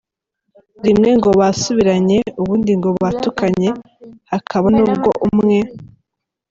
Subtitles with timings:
[0.85, 3.69] Rimwe ngo basubiranye, ubundi ngo batukanye,
[4.31, 5.57] hakaba nubwo umwe.